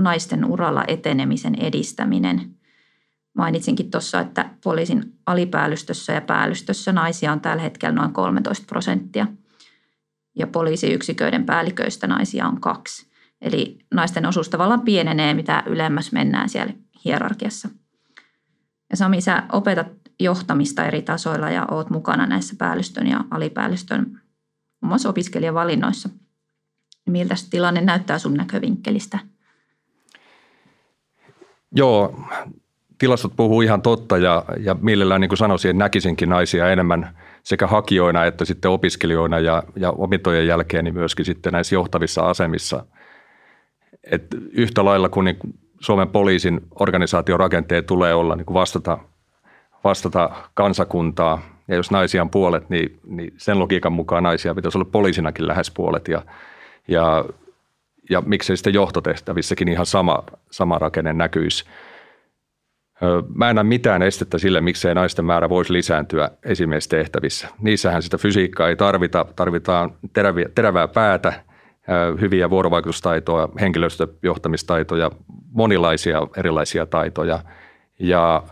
[0.02, 2.56] naisten uralla etenemisen edistäminen.
[3.34, 9.26] Mainitsinkin tuossa, että poliisin alipäällystössä ja päällystössä naisia on tällä hetkellä noin 13 prosenttia
[10.36, 13.10] ja poliisiyksiköiden päälliköistä naisia on kaksi.
[13.40, 16.72] Eli naisten osuus tavallaan pienenee, mitä ylemmäs mennään siellä
[17.04, 17.68] hierarkiassa.
[18.90, 19.86] Ja Sami, sä opetat
[20.20, 24.20] johtamista eri tasoilla ja oot mukana näissä päällystön ja alipäällystön
[24.80, 26.08] muun muassa opiskelijavalinnoissa.
[27.06, 29.18] Miltä tilanne näyttää sun näkövinkkelistä?
[31.72, 32.14] Joo,
[32.98, 37.66] tilastot puhuu ihan totta ja, ja mielellään niin kuin sanoisin, että näkisinkin naisia enemmän sekä
[37.66, 42.86] hakijoina että sitten opiskelijoina ja, ja opintojen jälkeen niin myöskin sitten näissä johtavissa asemissa.
[44.10, 48.98] Et yhtä lailla kuin, niin kuin Suomen poliisin organisaatiorakenteet tulee olla niin kuin vastata,
[49.84, 54.88] vastata kansakuntaa ja jos naisia on puolet, niin, niin sen logiikan mukaan naisia pitäisi olla
[54.92, 56.22] poliisinakin lähes puolet ja,
[56.88, 57.24] ja,
[58.10, 61.64] ja miksei sitten johtotehtävissäkin ihan sama, sama rakenne näkyisi.
[63.34, 67.48] Mä en näe mitään estettä sille, miksei naisten määrä voisi lisääntyä esimiestehtävissä.
[67.60, 71.44] Niissähän sitä fysiikkaa ei tarvita, tarvitaan teräviä, terävää päätä,
[72.20, 75.10] hyviä vuorovaikutustaitoja, henkilöstöjohtamistaitoja,
[75.52, 77.38] monilaisia erilaisia taitoja.
[77.98, 78.42] Ja,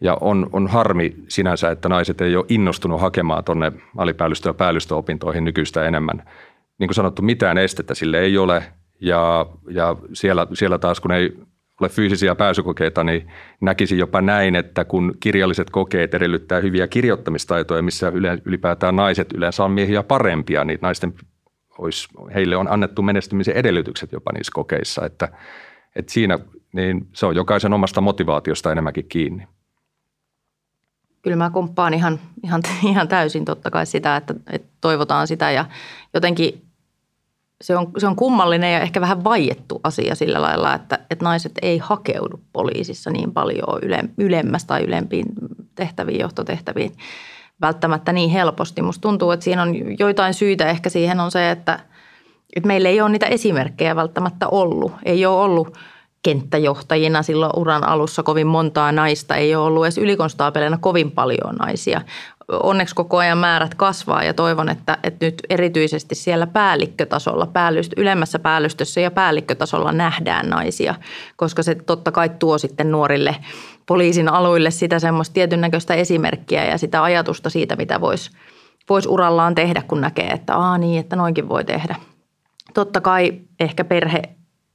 [0.00, 5.44] ja on, on harmi sinänsä, että naiset ei ole innostunut hakemaan tuonne alipäällystö- ja päällystöopintoihin
[5.44, 6.22] nykyistä enemmän.
[6.78, 8.62] Niin kuin sanottu, mitään estettä sille ei ole.
[9.00, 11.32] Ja, ja siellä, siellä taas, kun ei
[11.80, 18.12] ole fyysisiä pääsykokeita, niin näkisin jopa näin, että kun kirjalliset kokeet edellyttää hyviä kirjoittamistaitoja, missä
[18.44, 21.14] ylipäätään naiset yleensä on miehiä parempia, niin naisten
[21.78, 25.28] olisi, heille on annettu menestymisen edellytykset jopa niissä kokeissa, että,
[25.96, 26.38] että siinä
[26.72, 29.46] niin se on jokaisen omasta motivaatiosta enemmänkin kiinni.
[31.22, 35.64] Kyllä mä komppaan ihan, ihan, ihan täysin totta kai sitä, että, että toivotaan sitä ja
[36.14, 36.69] jotenkin
[37.60, 41.52] se on, se on kummallinen ja ehkä vähän vaiettu asia sillä lailla, että, että naiset
[41.62, 45.26] ei hakeudu poliisissa niin paljon yle, ylemmäs tai ylempiin
[45.74, 46.92] tehtäviin, johtotehtäviin
[47.60, 48.82] välttämättä niin helposti.
[48.82, 50.66] Musta tuntuu, että siinä on joitain syitä.
[50.66, 51.80] Ehkä siihen on se, että,
[52.56, 54.92] että meillä ei ole niitä esimerkkejä välttämättä ollut.
[55.04, 55.78] Ei ole ollut
[56.22, 59.36] kenttäjohtajina silloin uran alussa kovin montaa naista.
[59.36, 62.00] Ei ole ollut edes ylikonstaapeleina kovin paljon naisia
[62.52, 68.38] onneksi koko ajan määrät kasvaa ja toivon, että, että nyt erityisesti siellä päällikkötasolla, päällyst, ylemmässä
[68.38, 70.94] päällystössä ja päällikkötasolla nähdään naisia,
[71.36, 73.36] koska se totta kai tuo sitten nuorille
[73.86, 78.30] poliisin aluille sitä semmoista tietyn näköistä esimerkkiä ja sitä ajatusta siitä, mitä voisi
[78.88, 81.94] vois urallaan tehdä, kun näkee, että aa niin, että noinkin voi tehdä.
[82.74, 84.22] Totta kai ehkä perhe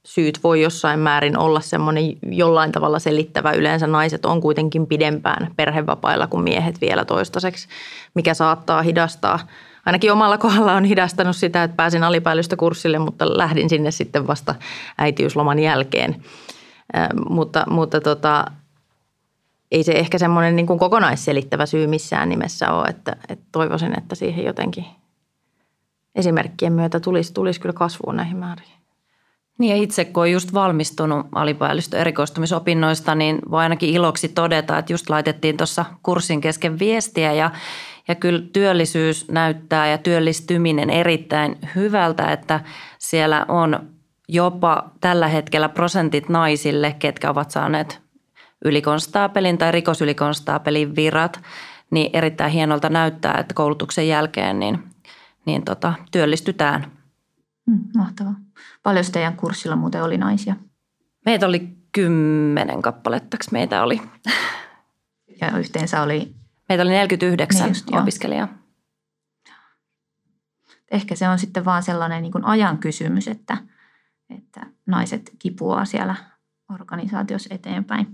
[0.06, 3.52] syyt voi jossain määrin olla semmoinen jollain tavalla selittävä.
[3.52, 7.68] Yleensä naiset on kuitenkin pidempään perhevapailla kuin miehet vielä toistaiseksi,
[8.14, 9.38] mikä saattaa hidastaa.
[9.86, 12.02] Ainakin omalla kohdalla on hidastanut sitä, että pääsin
[12.58, 14.54] kurssille, mutta lähdin sinne sitten vasta
[14.98, 16.22] äitiysloman jälkeen.
[17.28, 18.44] Mutta mutta tota,
[19.70, 24.14] ei se ehkä semmoinen niin kuin kokonaisselittävä syy missään nimessä ole, että, että toivoisin, että
[24.14, 24.84] siihen jotenkin
[26.14, 28.75] esimerkkien myötä tulisi, tulisi kyllä kasvuun näihin määriin.
[29.58, 34.92] Niin ja itse kun on just valmistunut alipäällystö erikoistumisopinnoista, niin voi ainakin iloksi todeta, että
[34.92, 37.50] just laitettiin tuossa kurssin kesken viestiä ja,
[38.08, 42.60] ja kyllä työllisyys näyttää ja työllistyminen erittäin hyvältä, että
[42.98, 43.88] siellä on
[44.28, 48.00] jopa tällä hetkellä prosentit naisille, ketkä ovat saaneet
[48.64, 51.40] ylikonstaapelin tai rikosylikonstaapelin virat,
[51.90, 54.78] niin erittäin hienolta näyttää, että koulutuksen jälkeen niin,
[55.46, 56.92] niin tota, työllistytään.
[57.66, 58.45] Mm, mahtavaa.
[58.86, 60.56] Paljon teidän kurssilla muuten oli naisia?
[61.24, 64.00] Meitä oli kymmenen kappaletta, meitä oli.
[65.40, 66.34] Ja yhteensä oli?
[66.68, 68.48] Meitä oli 49 niin just, opiskelijaa.
[70.90, 73.56] Ehkä se on sitten vaan sellainen niin kuin ajan kysymys, että,
[74.36, 76.14] että naiset kipuaa siellä
[76.74, 78.06] organisaatiossa eteenpäin.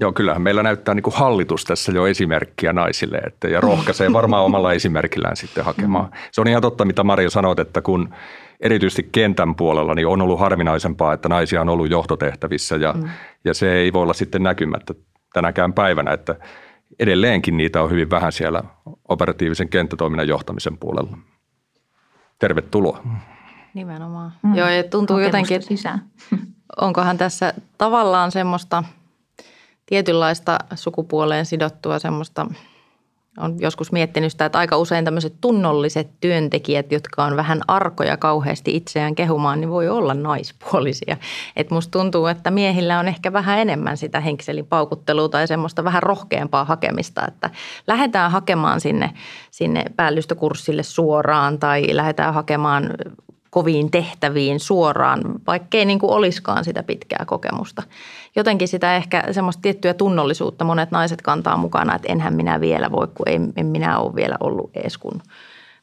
[0.00, 4.44] Joo, kyllähän meillä näyttää niin kuin hallitus tässä jo esimerkkiä naisille että, ja rohkaisee varmaan
[4.44, 6.06] omalla esimerkillään sitten hakemaan.
[6.06, 6.18] Mm.
[6.32, 8.14] Se on ihan totta, mitä Maria sanoit, että kun
[8.64, 13.08] erityisesti kentän puolella niin on ollut harvinaisempaa, että naisia on ollut johtotehtävissä ja, mm.
[13.44, 14.94] ja se ei voi olla sitten näkymättä
[15.32, 16.36] tänäkään päivänä, että
[16.98, 18.64] edelleenkin niitä on hyvin vähän siellä
[19.08, 21.18] operatiivisen kenttätoiminnan johtamisen puolella.
[22.38, 23.02] Tervetuloa.
[23.74, 24.32] Nimenomaan.
[24.42, 24.54] Mm.
[24.54, 26.02] Joo, ja tuntuu Kokemusta jotenkin, sisään.
[26.80, 28.84] onkohan tässä tavallaan semmoista
[29.86, 32.46] tietynlaista sukupuoleen sidottua semmoista–
[33.38, 38.76] on joskus miettinyt sitä, että aika usein tämmöiset tunnolliset työntekijät, jotka on vähän arkoja kauheasti
[38.76, 41.16] itseään kehumaan, niin voi olla naispuolisia.
[41.56, 46.02] Et musta tuntuu, että miehillä on ehkä vähän enemmän sitä henkselin paukuttelua tai semmoista vähän
[46.02, 47.50] rohkeampaa hakemista, että
[47.86, 49.10] lähdetään hakemaan sinne,
[49.50, 52.90] sinne päällystökurssille suoraan tai lähdetään hakemaan
[53.54, 57.82] koviin tehtäviin suoraan, vaikkei niin kuin olisikaan sitä pitkää kokemusta.
[58.36, 63.06] Jotenkin sitä ehkä semmoista tiettyä tunnollisuutta monet naiset kantaa mukana, että enhän minä vielä voi,
[63.14, 65.22] kun ei, en minä ole vielä ollut edes kuin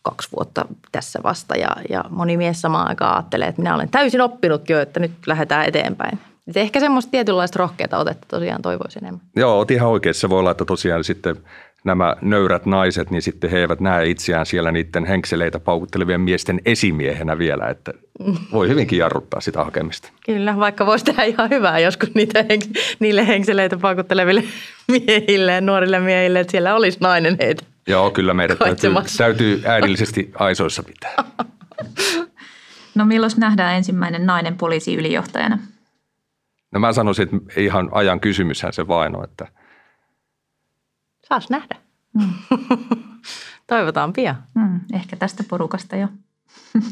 [0.01, 1.55] kaksi vuotta tässä vasta.
[1.55, 5.12] Ja, ja moni mies samaan aikaan ajattelee, että minä olen täysin oppinut jo, että nyt
[5.25, 6.19] lähdetään eteenpäin.
[6.47, 9.21] Et ehkä semmoista tietynlaista rohkeata otetta tosiaan toivoisin enemmän.
[9.36, 10.21] Joo, oot ihan oikeassa.
[10.21, 11.36] Se voi olla, että tosiaan sitten
[11.84, 17.38] nämä nöyrät naiset, niin sitten he eivät näe itseään siellä niiden henkseleitä paukuttelevien miesten esimiehenä
[17.38, 17.94] vielä, että
[18.52, 20.10] voi hyvinkin jarruttaa sitä hakemista.
[20.26, 22.46] Kyllä, vaikka voisi tehdä ihan hyvää joskus niitä,
[23.00, 24.44] niille henkseleitä paukutteleville
[24.91, 27.63] miehille ja nuorille miehille, että siellä olisi nainen heitä.
[27.88, 31.13] Joo, kyllä meidän täytyy, täytyy äidillisesti aisoissa pitää.
[32.96, 35.60] No milloin nähdään ensimmäinen nainen poliisiylijohtajana?
[36.72, 39.48] No mä sanoisin, että ihan ajan kysymyshän se vain on, että
[41.32, 41.76] Saas nähdä.
[43.67, 44.44] Toivotaan pian.
[44.60, 46.08] Hmm, ehkä tästä porukasta jo.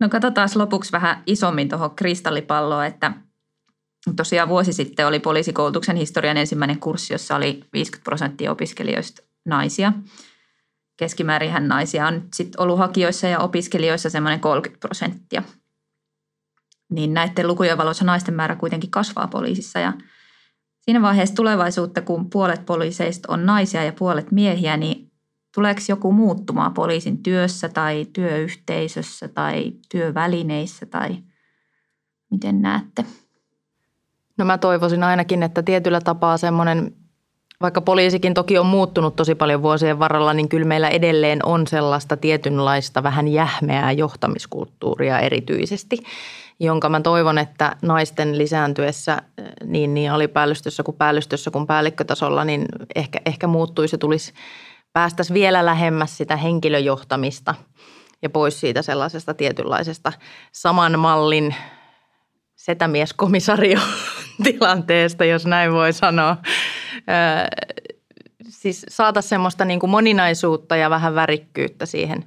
[0.00, 3.12] no katsotaan lopuksi vähän isommin tuohon kristallipalloon, että
[4.16, 9.92] tosiaan vuosi sitten oli poliisikoulutuksen historian ensimmäinen kurssi, jossa oli 50 prosenttia opiskelijoista naisia.
[10.96, 15.42] Keskimäärinhän naisia on sitten ollut hakijoissa ja opiskelijoissa semmoinen 30 prosenttia.
[16.90, 19.92] Niin näiden lukujen valossa naisten määrä kuitenkin kasvaa poliisissa ja
[20.82, 25.10] siinä vaiheessa tulevaisuutta, kun puolet poliiseista on naisia ja puolet miehiä, niin
[25.54, 31.16] tuleeko joku muuttumaan poliisin työssä tai työyhteisössä tai työvälineissä tai
[32.30, 33.04] miten näette?
[34.38, 36.92] No mä toivoisin ainakin, että tietyllä tapaa semmoinen,
[37.60, 42.16] vaikka poliisikin toki on muuttunut tosi paljon vuosien varrella, niin kyllä meillä edelleen on sellaista
[42.16, 45.96] tietynlaista vähän jähmeää johtamiskulttuuria erityisesti,
[46.62, 49.22] jonka mä toivon, että naisten lisääntyessä
[49.64, 54.32] niin, niin alipäällistössä kuin päällystössä kuin päällikkötasolla, niin ehkä, ehkä muuttuisi ja tulisi
[54.92, 57.54] päästäisiin vielä lähemmäs sitä henkilöjohtamista
[58.22, 60.12] ja pois siitä sellaisesta tietynlaisesta
[60.52, 61.54] saman mallin
[62.54, 63.80] setämieskomisario
[64.44, 66.36] tilanteesta, jos näin voi sanoa.
[68.48, 72.24] Siis saata semmoista niin kuin moninaisuutta ja vähän värikkyyttä siihen,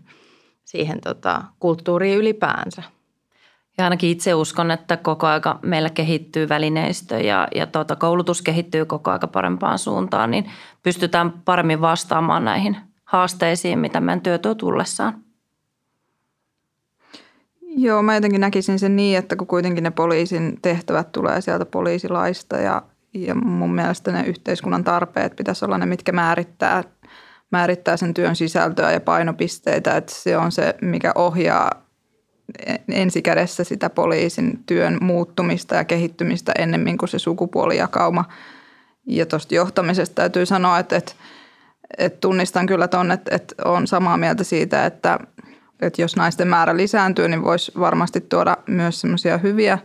[0.65, 2.94] siihen tota, kulttuuriin ylipäänsä.
[3.77, 8.85] Ja ainakin itse uskon, että koko aika meillä kehittyy välineistö ja, ja tuota, koulutus kehittyy
[8.85, 10.51] koko aika parempaan suuntaan, niin
[10.83, 15.25] pystytään paremmin vastaamaan näihin haasteisiin, mitä meidän työ tuo tullessaan.
[17.61, 22.57] Joo, mä jotenkin näkisin sen niin, että kun kuitenkin ne poliisin tehtävät tulee sieltä poliisilaista
[22.57, 22.81] ja,
[23.13, 26.83] ja mun mielestä ne yhteiskunnan tarpeet pitäisi olla ne, mitkä määrittää,
[27.51, 31.84] määrittää sen työn sisältöä ja painopisteitä, että se on se, mikä ohjaa
[32.91, 38.25] ensikädessä sitä poliisin työn muuttumista ja kehittymistä ennemmin kuin se sukupuolijakauma.
[39.07, 41.11] Ja tuosta johtamisesta täytyy sanoa, että, että,
[41.97, 45.19] että tunnistan kyllä tuon, että, että olen samaa mieltä siitä, että,
[45.81, 49.79] että jos naisten määrä lisääntyy, niin voisi varmasti tuoda myös semmoisia hyviä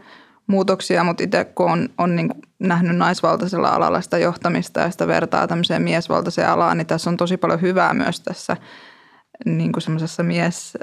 [0.46, 5.48] muutoksia, mutta itse kun on, on niin nähnyt naisvaltaisella alalla sitä johtamista ja sitä vertaa
[5.48, 8.56] tämmöiseen miesvaltaiseen alaan, niin tässä on tosi paljon hyvää myös tässä
[9.44, 10.78] niin kuin semmoisessa mies,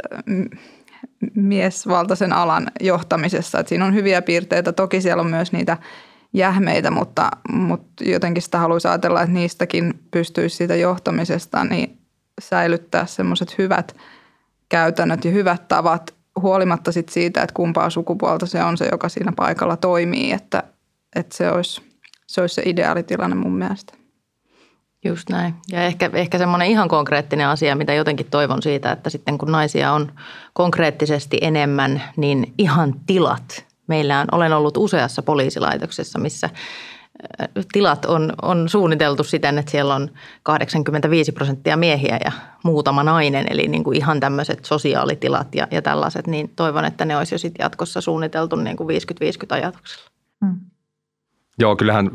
[1.35, 3.59] miesvaltaisen alan johtamisessa.
[3.59, 4.71] Että siinä on hyviä piirteitä.
[4.73, 5.77] Toki siellä on myös niitä
[6.33, 11.97] jähmeitä, mutta, mutta jotenkin sitä haluaisi ajatella, että niistäkin pystyisi siitä johtamisesta niin
[12.41, 13.95] säilyttää semmoiset hyvät
[14.69, 19.31] käytännöt ja hyvät tavat huolimatta sit siitä, että kumpaa sukupuolta se on se, joka siinä
[19.35, 20.63] paikalla toimii, että,
[21.15, 21.81] että se, olisi,
[22.27, 23.93] se olisi se ideaalitilanne mun mielestä.
[25.05, 25.53] Just näin.
[25.71, 29.91] Ja ehkä, ehkä semmoinen ihan konkreettinen asia, mitä jotenkin toivon siitä, että sitten kun naisia
[29.91, 30.11] on
[30.53, 33.65] konkreettisesti enemmän, niin ihan tilat.
[33.87, 36.49] Meillä on, olen ollut useassa poliisilaitoksessa, missä
[37.71, 40.09] tilat on, on suunniteltu siten, että siellä on
[40.43, 42.31] 85 prosenttia miehiä ja
[42.63, 47.17] muutama nainen, eli niin kuin ihan tämmöiset sosiaalitilat ja, ja tällaiset, niin toivon, että ne
[47.17, 48.91] olisi jo sitten jatkossa suunniteltu niin kuin 50-50
[49.49, 50.11] ajatuksella.
[50.45, 50.59] Hmm.
[51.59, 52.11] Joo, kyllähän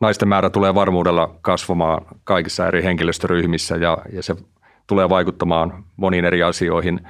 [0.00, 4.36] naisten määrä tulee varmuudella kasvamaan kaikissa eri henkilöstöryhmissä ja, ja se
[4.86, 7.00] tulee vaikuttamaan moniin eri asioihin.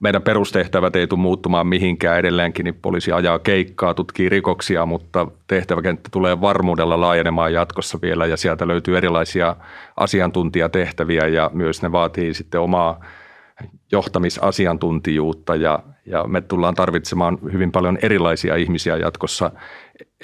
[0.00, 6.08] Meidän perustehtävät ei tule muuttumaan mihinkään edelleenkin, niin poliisi ajaa keikkaa, tutkii rikoksia, mutta tehtäväkenttä
[6.12, 9.56] tulee varmuudella laajenemaan jatkossa vielä ja sieltä löytyy erilaisia
[9.96, 13.00] asiantuntijatehtäviä ja myös ne vaatii sitten omaa
[13.92, 19.50] johtamisasiantuntijuutta ja, ja me tullaan tarvitsemaan hyvin paljon erilaisia ihmisiä jatkossa.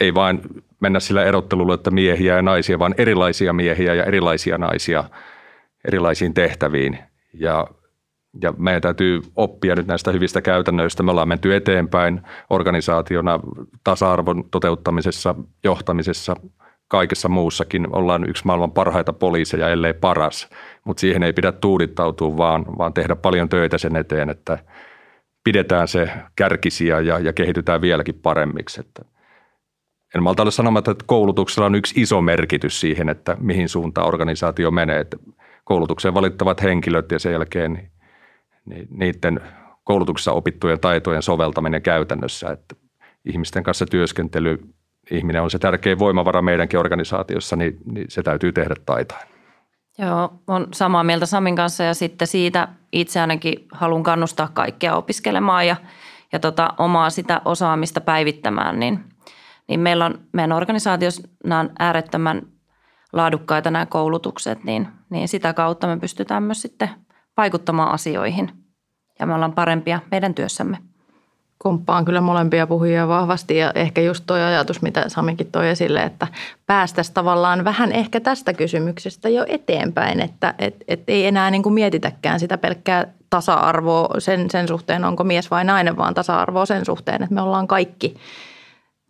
[0.00, 0.40] Ei vain
[0.80, 5.04] mennä sillä erottelulla, että miehiä ja naisia, vaan erilaisia miehiä ja erilaisia naisia
[5.84, 6.98] erilaisiin tehtäviin.
[7.34, 7.66] Ja,
[8.42, 11.02] ja meidän täytyy oppia nyt näistä hyvistä käytännöistä.
[11.02, 12.20] Me ollaan menty eteenpäin
[12.50, 13.40] organisaationa
[13.84, 15.34] tasa-arvon toteuttamisessa,
[15.64, 16.36] johtamisessa
[16.88, 20.48] kaikessa muussakin ollaan yksi maailman parhaita poliiseja, ellei paras.
[20.84, 24.58] Mutta siihen ei pidä tuudittautua, vaan, vaan tehdä paljon töitä sen eteen, että
[25.44, 28.80] pidetään se kärkisiä ja, ja kehitytään vieläkin paremmiksi.
[28.80, 29.02] Että
[30.14, 34.70] en malta olla sanomatta, että koulutuksella on yksi iso merkitys siihen, että mihin suuntaan organisaatio
[34.70, 35.00] menee.
[35.00, 35.16] Että
[35.64, 37.90] koulutukseen valittavat henkilöt ja sen jälkeen
[38.90, 39.40] niiden
[39.84, 42.50] koulutuksessa opittujen taitojen soveltaminen käytännössä.
[42.50, 42.74] Että
[43.24, 44.58] ihmisten kanssa työskentely,
[45.10, 49.28] ihminen on se tärkein voimavara meidänkin organisaatiossa, niin, niin se täytyy tehdä taitain.
[49.98, 55.66] Joo, on samaa mieltä Samin kanssa ja sitten siitä itse ainakin haluan kannustaa kaikkia opiskelemaan
[55.66, 55.76] ja,
[56.32, 59.00] ja tota, omaa sitä osaamista päivittämään, niin,
[59.68, 62.42] niin meillä on meidän organisaatiossa nämä on äärettömän
[63.12, 66.90] laadukkaita nämä koulutukset, niin, niin sitä kautta me pystytään myös sitten
[67.36, 68.50] vaikuttamaan asioihin
[69.20, 70.78] ja me ollaan parempia meidän työssämme.
[71.58, 76.26] Komppaan kyllä molempia puhujia vahvasti ja ehkä just tuo ajatus, mitä Samikin toi esille, että
[76.66, 81.72] päästäisiin tavallaan vähän ehkä tästä kysymyksestä jo eteenpäin, että et, et ei enää niin kuin
[81.72, 87.22] mietitäkään sitä pelkkää tasa-arvoa sen, sen suhteen, onko mies vai nainen, vaan tasa-arvoa sen suhteen,
[87.22, 88.16] että me ollaan kaikki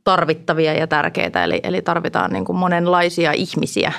[0.04, 3.92] tarvittavia ja tärkeitä, eli, eli tarvitaan niin kuin monenlaisia ihmisiä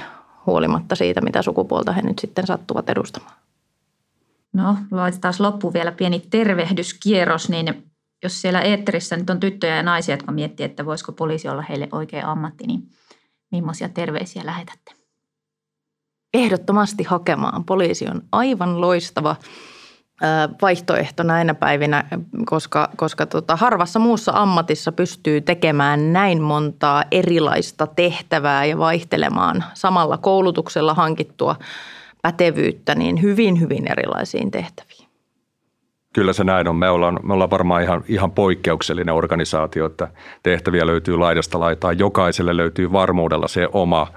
[0.46, 3.36] huolimatta siitä, mitä sukupuolta he nyt sitten sattuvat edustamaan.
[4.54, 7.92] No, laitetaan loppuun vielä pieni tervehdyskierros, niin
[8.24, 11.90] jos siellä eetterissä nyt on tyttöjä ja naisia, jotka miettii, että voisiko poliisi olla heille
[11.92, 12.90] oikea ammatti, niin
[13.52, 14.92] millaisia terveisiä lähetätte?
[16.34, 17.64] Ehdottomasti hakemaan.
[17.64, 19.36] Poliisi on aivan loistava
[20.62, 22.04] vaihtoehto näinä päivinä,
[22.46, 30.18] koska, koska tota, harvassa muussa ammatissa pystyy tekemään näin montaa erilaista tehtävää ja vaihtelemaan samalla
[30.18, 31.56] koulutuksella hankittua
[32.22, 35.06] pätevyyttä niin hyvin, hyvin erilaisiin tehtäviin.
[36.14, 36.76] Kyllä se näin on.
[36.76, 40.08] Me ollaan, me ollaan varmaan ihan, ihan poikkeuksellinen organisaatio, että
[40.44, 41.94] tehtäviä löytyy laidasta laitaa.
[41.94, 44.08] Jokaiselle löytyy varmuudella se oma,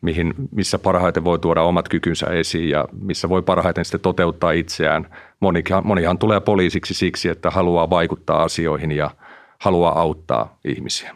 [0.00, 5.16] mihin, missä parhaiten voi tuoda omat kykynsä esiin ja missä voi parhaiten sitten toteuttaa itseään.
[5.40, 9.10] Monihan, monihan tulee poliisiksi siksi, että haluaa vaikuttaa asioihin ja
[9.58, 11.14] haluaa auttaa ihmisiä.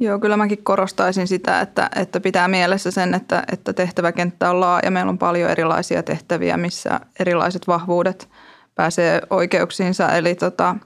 [0.00, 4.90] Joo, kyllä mäkin korostaisin sitä, että, että pitää mielessä sen, että, että tehtäväkenttä on laaja.
[4.90, 8.28] Meillä on paljon erilaisia tehtäviä, missä erilaiset vahvuudet
[8.74, 10.12] pääsee oikeuksiinsa.
[10.12, 10.76] Eli tota,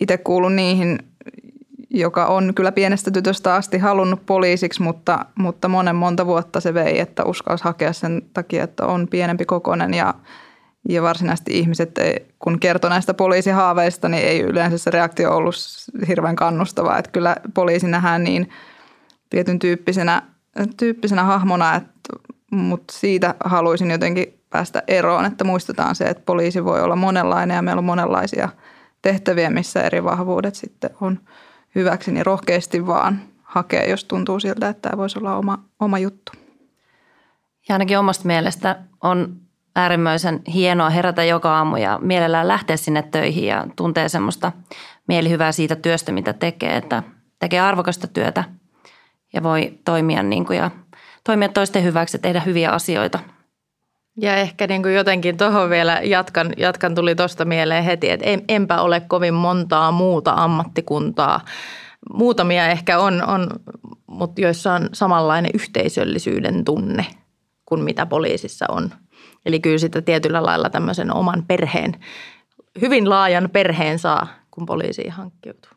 [0.00, 0.98] itse kuulun niihin,
[1.92, 6.98] joka on kyllä pienestä tytöstä asti halunnut poliisiksi, mutta, mutta monen monta vuotta se vei,
[6.98, 10.14] että uskalsi hakea sen takia, että on pienempi kokonen ja,
[10.88, 11.98] ja varsinaisesti ihmiset,
[12.38, 15.54] kun kertoo näistä poliisihaaveista, niin ei yleensä se reaktio ollut
[16.08, 16.98] hirveän kannustavaa.
[16.98, 18.50] Että kyllä poliisi nähdään niin
[19.30, 20.22] tietyn tyyppisenä,
[20.76, 21.90] tyyppisenä hahmona, että,
[22.50, 27.62] mutta siitä haluaisin jotenkin päästä eroon, että muistetaan se, että poliisi voi olla monenlainen ja
[27.62, 28.48] meillä on monenlaisia
[29.02, 31.18] tehtäviä, missä eri vahvuudet sitten on
[31.74, 36.32] hyväksi, niin rohkeasti vaan hakea, jos tuntuu siltä, että tämä voisi olla oma, oma juttu.
[37.68, 39.36] Ja ainakin omasta mielestä on
[39.76, 44.52] äärimmäisen hienoa herätä joka aamu ja mielellään lähteä sinne töihin ja tuntee semmoista
[45.08, 47.02] mielihyvää siitä työstä, mitä tekee, että
[47.38, 48.44] tekee arvokasta työtä
[49.32, 50.70] ja voi toimia, niin kuin ja
[51.24, 53.18] toimia toisten hyväksi ja tehdä hyviä asioita.
[54.16, 58.42] Ja ehkä niin kuin jotenkin tuohon vielä jatkan, jatkan tuli tuosta mieleen heti, että en,
[58.48, 61.40] enpä ole kovin montaa muuta ammattikuntaa.
[62.14, 63.48] Muutamia ehkä on, on
[64.06, 67.06] mutta joissa on samanlainen yhteisöllisyyden tunne
[67.66, 68.90] kuin mitä poliisissa on–
[69.46, 71.94] Eli kyllä sitä tietyllä lailla tämmöisen oman perheen,
[72.80, 75.70] hyvin laajan perheen saa, kun poliisiin hankkiutuu.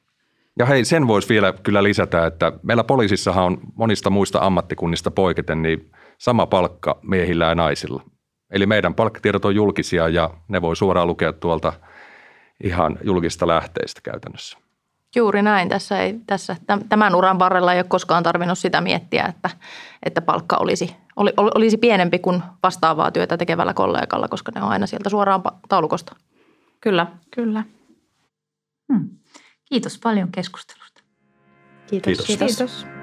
[0.60, 5.62] Ja hei, sen voisi vielä kyllä lisätä, että meillä poliisissahan on monista muista ammattikunnista poiketen
[5.62, 8.04] niin sama palkka miehillä ja naisilla.
[8.52, 11.74] Eli meidän palkkatiedot on julkisia ja ne voi suoraan lukea tuolta
[12.64, 14.58] ihan julkista lähteistä käytännössä.
[15.16, 15.70] Juuri näin.
[15.70, 16.56] Tässä ei, tässä,
[16.89, 19.50] tämän uran varrella ei ole koskaan tarvinnut sitä miettiä, että,
[20.04, 24.88] että palkka olisi, oli, olisi pienempi kuin vastaavaa työtä tekevällä kollegalla, koska ne on aina
[24.88, 26.16] sieltä suoraan taulukosta.
[26.82, 27.08] Kyllä.
[27.36, 27.64] Kyllä.
[28.93, 29.10] Hmm.
[29.70, 31.02] Kiitos paljon keskustelusta.
[31.88, 32.26] Kiitos.
[32.26, 32.48] Kiitos.
[32.48, 32.95] Kiitos.